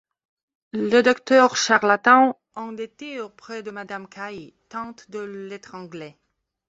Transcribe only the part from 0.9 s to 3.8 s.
docteur Charlatan, endetté auprès de